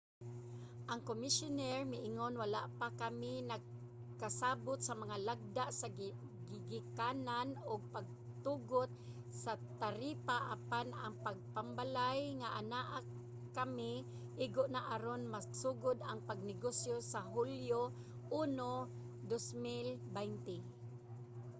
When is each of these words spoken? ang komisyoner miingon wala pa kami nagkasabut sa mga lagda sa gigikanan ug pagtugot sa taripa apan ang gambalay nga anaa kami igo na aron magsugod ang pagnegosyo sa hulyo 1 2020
ang 0.91 1.01
komisyoner 1.09 1.77
miingon 1.91 2.33
wala 2.43 2.61
pa 2.79 2.87
kami 3.01 3.33
nagkasabut 3.51 4.79
sa 4.83 4.93
mga 5.01 5.15
lagda 5.27 5.65
sa 5.79 5.87
gigikanan 6.51 7.49
ug 7.71 7.81
pagtugot 7.95 8.89
sa 9.43 9.53
taripa 9.81 10.37
apan 10.55 10.87
ang 11.03 11.13
gambalay 11.55 12.19
nga 12.39 12.49
anaa 12.61 12.99
kami 13.57 13.93
igo 14.45 14.63
na 14.73 14.81
aron 14.95 15.23
magsugod 15.35 15.97
ang 16.03 16.19
pagnegosyo 16.29 16.95
sa 17.11 17.19
hulyo 17.33 17.81
1 18.39 18.57
2020 19.29 20.57